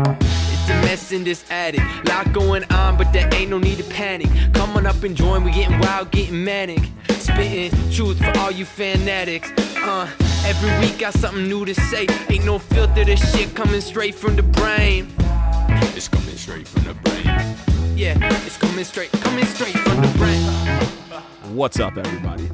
[0.00, 1.82] It's a mess in this attic.
[2.06, 4.28] Lot going on, but there ain't no need to panic.
[4.52, 6.80] Come on up and join, we getting wild, getting manic.
[7.10, 9.52] Spitting truth for all you fanatics.
[9.76, 10.10] Uh,
[10.44, 12.06] every week got something new to say.
[12.28, 15.12] Ain't no filter, this shit coming straight from the brain.
[15.96, 17.24] It's coming straight from the brain.
[17.96, 20.42] Yeah, it's coming straight, coming straight from the brain.
[21.54, 22.50] What's up, everybody?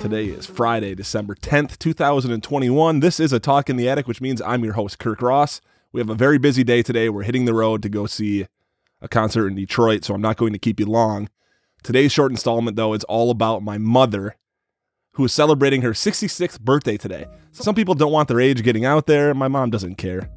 [0.00, 3.00] Today is Friday, December 10th, 2021.
[3.00, 5.60] This is a Talk in the Attic, which means I'm your host, Kirk Ross.
[5.92, 7.08] We have a very busy day today.
[7.08, 8.46] We're hitting the road to go see
[9.00, 11.30] a concert in Detroit, so I'm not going to keep you long.
[11.82, 14.36] Today's short installment, though, is all about my mother,
[15.12, 17.26] who is celebrating her 66th birthday today.
[17.52, 19.32] Some people don't want their age getting out there.
[19.32, 20.28] My mom doesn't care.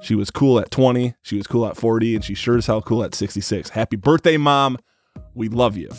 [0.00, 2.82] She was cool at 20, she was cool at 40, and she sure as hell
[2.82, 3.70] cool at 66.
[3.70, 4.78] Happy birthday, mom.
[5.34, 5.90] We love you.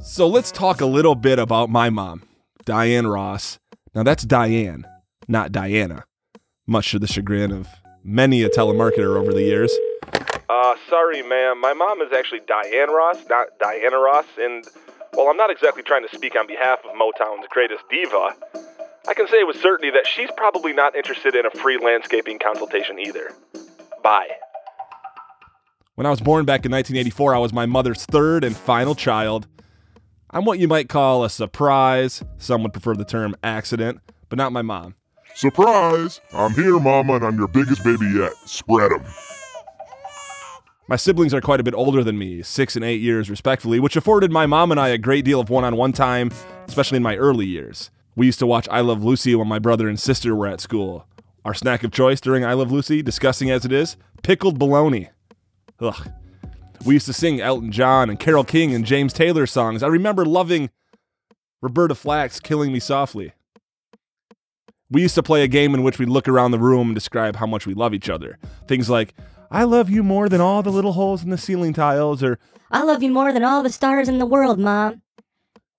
[0.00, 2.22] So let's talk a little bit about my mom,
[2.64, 3.58] Diane Ross.
[3.94, 4.86] Now that's Diane,
[5.28, 6.04] not Diana,
[6.66, 7.68] much to the chagrin of
[8.02, 9.72] many a telemarketer over the years.
[10.48, 11.60] Uh, sorry, ma'am.
[11.60, 14.64] My mom is actually Diane Ross, not Diana Ross, and
[15.14, 18.34] while I'm not exactly trying to speak on behalf of Motown's greatest diva,
[19.08, 22.98] I can say with certainty that she's probably not interested in a free landscaping consultation
[22.98, 23.32] either.
[24.02, 24.28] Bye.
[25.94, 29.46] When I was born back in 1984, I was my mother's third and final child.
[30.30, 32.22] I'm what you might call a surprise.
[32.36, 34.96] Some would prefer the term accident, but not my mom.
[35.36, 36.22] Surprise!
[36.32, 38.32] I'm here, Mama, and I'm your biggest baby yet.
[38.46, 39.04] Spread 'em.
[40.88, 43.96] My siblings are quite a bit older than me, six and eight years respectively, which
[43.96, 46.30] afforded my mom and I a great deal of one on one time,
[46.66, 47.90] especially in my early years.
[48.14, 51.06] We used to watch I Love Lucy when my brother and sister were at school.
[51.44, 55.10] Our snack of choice during I Love Lucy, disgusting as it is, pickled bologna.
[55.80, 56.08] Ugh.
[56.86, 59.82] We used to sing Elton John and Carole King and James Taylor songs.
[59.82, 60.70] I remember loving
[61.60, 63.32] Roberta Flack's Killing Me Softly.
[64.90, 67.36] We used to play a game in which we'd look around the room and describe
[67.36, 68.38] how much we love each other.
[68.68, 69.14] Things like,
[69.50, 72.38] I love you more than all the little holes in the ceiling tiles, or
[72.70, 75.02] I love you more than all the stars in the world, Mom.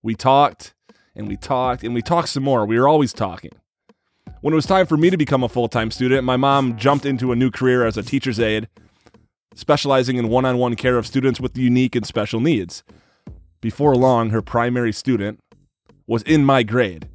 [0.04, 0.73] we talked
[1.16, 2.66] and we talked and we talked some more.
[2.66, 3.52] We were always talking.
[4.42, 7.06] When it was time for me to become a full time student, my mom jumped
[7.06, 8.67] into a new career as a teacher's aide,
[9.56, 12.84] specializing in one on one care of students with unique and special needs.
[13.62, 15.40] Before long, her primary student
[16.06, 17.10] was in my grade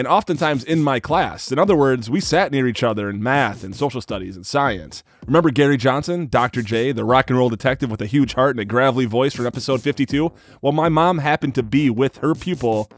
[0.00, 1.52] and oftentimes in my class.
[1.52, 5.04] In other words, we sat near each other in math and social studies and science.
[5.26, 6.62] Remember Gary Johnson, Dr.
[6.62, 9.46] J, the rock and roll detective with a huge heart and a gravelly voice from
[9.46, 10.32] episode 52?
[10.62, 12.90] Well, my mom happened to be with her pupil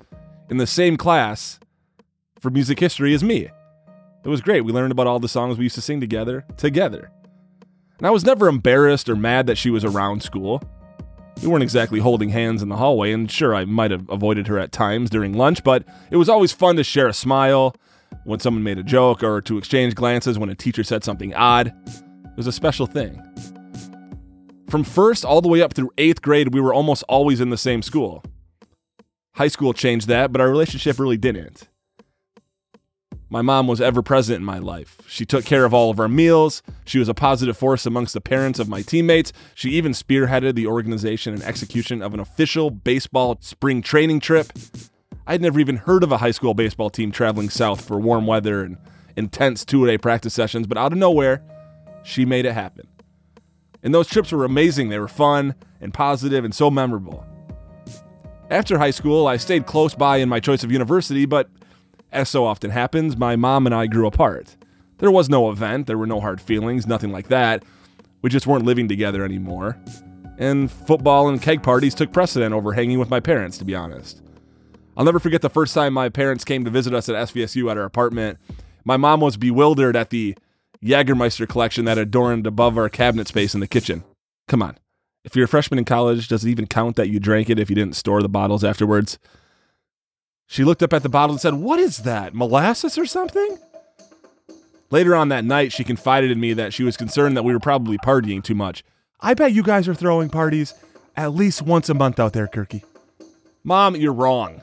[0.49, 1.59] in the same class
[2.39, 3.49] for music history as me.
[4.25, 4.61] It was great.
[4.61, 7.11] We learned about all the songs we used to sing together, together.
[7.99, 10.63] And I was never embarrassed or mad that she was around school.
[11.43, 14.61] We weren't exactly holding hands in the hallway, and sure, I might have avoided her
[14.61, 17.75] at times during lunch, but it was always fun to share a smile
[18.25, 21.75] when someone made a joke or to exchange glances when a teacher said something odd.
[21.87, 23.21] It was a special thing.
[24.69, 27.59] From first all the way up through eighth grade, we were almost always in the
[27.59, 28.23] same school.
[29.35, 31.69] High school changed that, but our relationship really didn't.
[33.33, 34.99] My mom was ever present in my life.
[35.09, 36.63] She took care of all of our meals.
[36.85, 39.33] She was a positive force amongst the parents of my teammates.
[39.55, 44.53] She even spearheaded the organization and execution of an official baseball spring training trip.
[45.27, 48.63] I'd never even heard of a high school baseball team traveling south for warm weather
[48.63, 48.77] and
[49.17, 51.43] intense two day practice sessions, but out of nowhere,
[52.03, 52.87] she made it happen.
[53.83, 54.91] And those trips were amazing.
[54.91, 57.25] They were fun and positive and so memorable.
[58.51, 61.49] After high school, I stayed close by in my choice of university, but
[62.13, 64.57] as so often happens, my mom and I grew apart.
[64.99, 67.65] There was no event, there were no hard feelings, nothing like that.
[68.21, 69.77] We just weren't living together anymore.
[70.39, 74.23] And football and keg parties took precedent over hanging with my parents, to be honest.
[74.97, 77.79] I'll never forget the first time my parents came to visit us at SVSU at
[77.79, 78.39] our apartment.
[78.85, 80.37] My mom was bewildered at the
[80.85, 84.05] Jagermeister collection that adorned above our cabinet space in the kitchen.
[84.49, 84.77] Come on.
[85.25, 87.71] If you're a freshman in college, does it even count that you drank it if
[87.71, 89.19] you didn't store the bottles afterwards?
[90.53, 92.35] She looked up at the bottle and said, What is that?
[92.35, 93.59] Molasses or something?
[94.91, 97.59] Later on that night, she confided in me that she was concerned that we were
[97.59, 98.85] probably partying too much.
[99.19, 100.75] I bet you guys are throwing parties
[101.17, 102.85] at least once a month out there, Kirky.
[103.65, 104.61] Mom, you're wrong,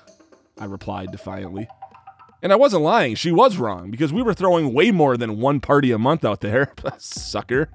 [0.60, 1.68] I replied defiantly.
[2.44, 3.16] And I wasn't lying.
[3.16, 6.42] She was wrong because we were throwing way more than one party a month out
[6.42, 6.72] there.
[7.00, 7.68] Sucker.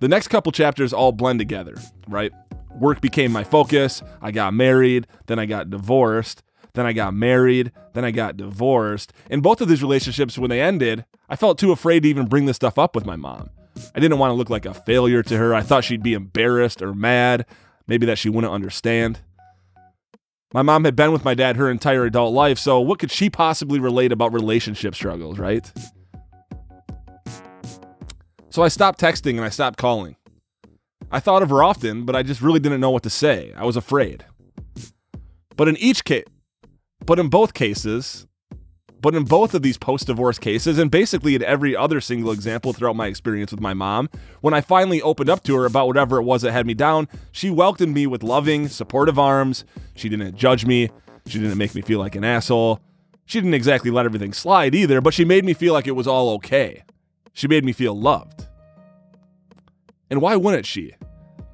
[0.00, 1.76] The next couple chapters all blend together,
[2.08, 2.32] right?
[2.74, 4.02] Work became my focus.
[4.20, 6.42] I got married, then I got divorced,
[6.74, 9.12] then I got married, then I got divorced.
[9.30, 12.46] In both of these relationships, when they ended, I felt too afraid to even bring
[12.46, 13.50] this stuff up with my mom.
[13.94, 15.54] I didn't want to look like a failure to her.
[15.54, 17.46] I thought she'd be embarrassed or mad,
[17.86, 19.20] maybe that she wouldn't understand.
[20.52, 23.30] My mom had been with my dad her entire adult life, so what could she
[23.30, 25.70] possibly relate about relationship struggles, right?
[28.50, 30.14] So I stopped texting and I stopped calling.
[31.10, 33.52] I thought of her often, but I just really didn't know what to say.
[33.56, 34.24] I was afraid.
[35.56, 36.24] But in each case,
[37.06, 38.26] but in both cases,
[39.00, 42.72] but in both of these post divorce cases, and basically in every other single example
[42.72, 44.08] throughout my experience with my mom,
[44.40, 47.08] when I finally opened up to her about whatever it was that had me down,
[47.30, 49.66] she welcomed me with loving, supportive arms.
[49.94, 50.90] She didn't judge me.
[51.26, 52.80] She didn't make me feel like an asshole.
[53.26, 56.06] She didn't exactly let everything slide either, but she made me feel like it was
[56.06, 56.84] all okay.
[57.34, 58.46] She made me feel loved.
[60.10, 60.94] And why wouldn't she?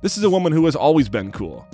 [0.02, 1.66] This is a woman who has always been cool.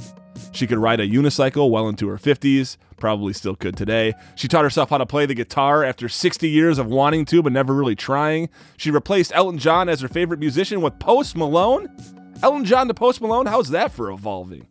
[0.56, 4.14] She could ride a unicycle well into her 50s, probably still could today.
[4.36, 7.52] She taught herself how to play the guitar after 60 years of wanting to but
[7.52, 8.48] never really trying.
[8.78, 11.94] She replaced Elton John as her favorite musician with Post Malone.
[12.42, 13.44] Elton John to Post Malone?
[13.44, 14.66] How's that for evolving?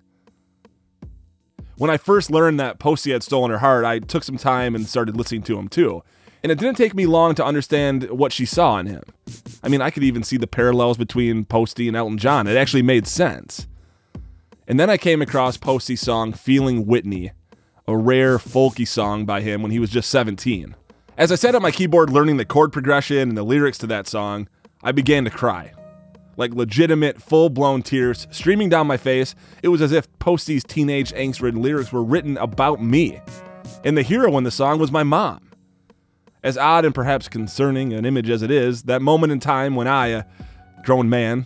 [1.78, 4.88] When I first learned that Posty had stolen her heart, I took some time and
[4.88, 6.02] started listening to him too.
[6.42, 9.04] And it didn't take me long to understand what she saw in him.
[9.62, 12.48] I mean, I could even see the parallels between Posty and Elton John.
[12.48, 13.68] It actually made sense.
[14.67, 17.31] And then I came across Posty's song Feeling Whitney,
[17.88, 20.75] a rare folky song by him when he was just 17.
[21.17, 24.07] As I sat at my keyboard learning the chord progression and the lyrics to that
[24.07, 24.47] song,
[24.81, 25.71] I began to cry.
[26.35, 31.12] Like legitimate, full blown tears streaming down my face, it was as if Posty's teenage
[31.13, 33.21] angst ridden lyrics were written about me.
[33.83, 35.51] And the hero in the song was my mom.
[36.44, 39.88] As odd and perhaps concerning an image as it is, that moment in time when
[39.88, 40.25] I, a
[40.83, 41.45] grown man,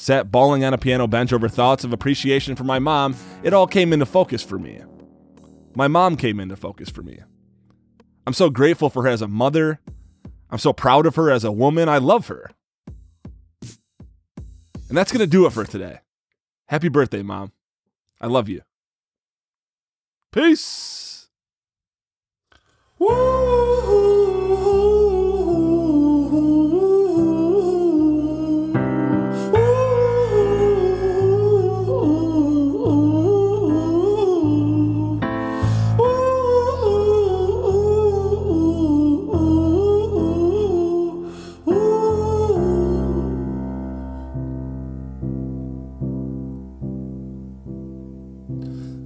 [0.00, 3.66] sat bawling on a piano bench over thoughts of appreciation for my mom, it all
[3.66, 4.80] came into focus for me.
[5.76, 7.18] My mom came into focus for me.
[8.26, 9.78] I'm so grateful for her as a mother.
[10.50, 11.88] I'm so proud of her as a woman.
[11.88, 12.50] I love her.
[14.88, 16.00] And that's going to do it for today.
[16.68, 17.52] Happy birthday, Mom.
[18.20, 18.62] I love you.
[20.32, 21.28] Peace.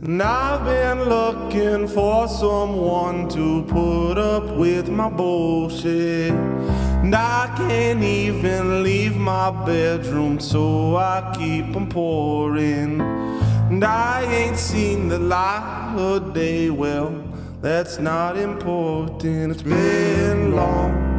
[0.05, 6.31] And I've been looking for someone to put up with my bullshit.
[6.31, 13.01] And I can't even leave my bedroom, so I keep on pouring.
[13.01, 17.25] And I ain't seen the light of day, well,
[17.63, 19.53] that's not important.
[19.53, 21.14] It's been long.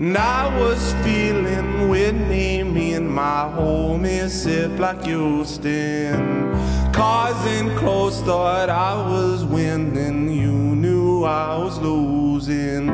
[0.00, 6.52] And I was feeling Whitney, me and my homie sip like Houston.
[6.92, 7.34] Cars
[7.76, 12.86] close, thought I was winning, you knew I was losing.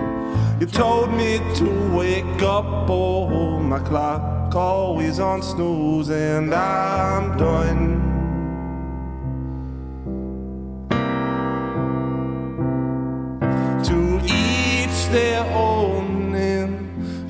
[0.59, 8.24] You told me to wake up, oh, my clock always on snooze, and I'm done.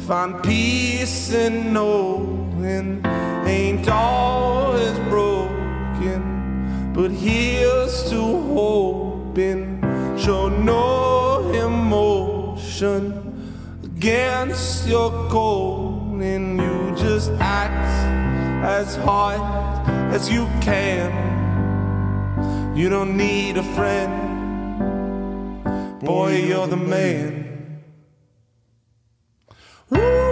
[0.06, 3.02] Find peace in knowing
[3.46, 6.20] ain't always broken,
[6.92, 8.20] but here's to
[8.52, 9.80] hoping.
[10.18, 13.02] Show no emotion
[13.82, 17.88] against your cold, and you just act
[18.62, 19.40] as hard
[20.12, 21.10] as you can.
[22.76, 24.12] You don't need a friend.
[26.00, 27.53] Boy, you're the man.
[29.90, 30.23] And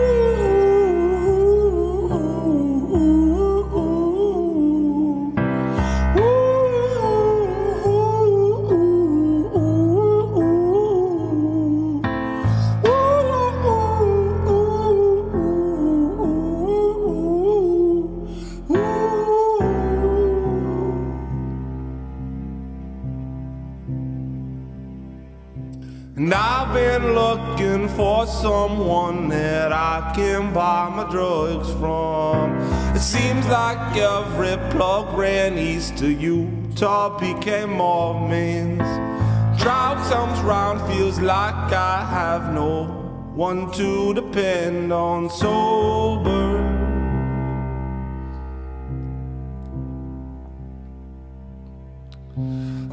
[27.35, 32.59] looking for someone that I can buy my drugs from.
[32.95, 38.83] It seems like every plug ran east to Utah became Mormons.
[39.59, 42.85] Drought comes round, feels like I have no
[43.35, 45.31] one to depend on.
[45.31, 46.32] Sober.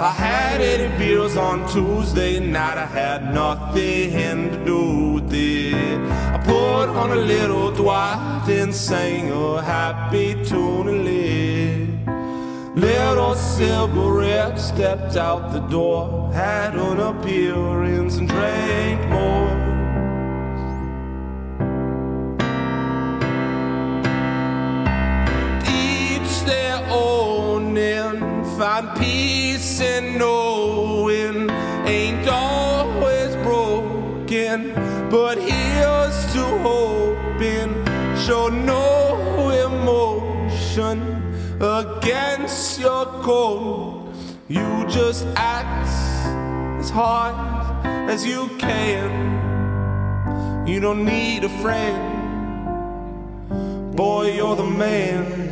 [0.01, 2.77] I had 80 beers on Tuesday night.
[2.77, 5.99] I had nothing to do with it.
[6.09, 12.77] I put on a little Dwight and sang a happy tune and lit.
[12.77, 19.68] Little cigarette stepped out the door, had an appearance and drank more.
[28.59, 31.49] Find peace in knowing
[31.87, 34.73] ain't always broken,
[35.09, 37.73] but here's to hoping.
[38.17, 40.99] Show no emotion
[41.61, 44.13] against your code.
[44.49, 45.87] You just act
[46.81, 47.35] as hard
[48.09, 49.37] as you can.
[50.67, 51.95] You don't need a friend.
[53.95, 55.48] Boy, you're the man.